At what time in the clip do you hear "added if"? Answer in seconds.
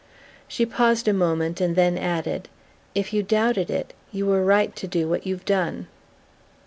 1.95-3.13